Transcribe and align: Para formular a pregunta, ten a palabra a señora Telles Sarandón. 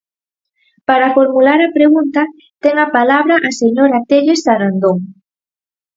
Para 0.87 1.13
formular 1.17 1.59
a 1.67 1.73
pregunta, 1.77 2.21
ten 2.63 2.75
a 2.85 2.87
palabra 2.97 3.35
a 3.49 3.51
señora 3.61 3.97
Telles 4.09 4.41
Sarandón. 4.45 4.97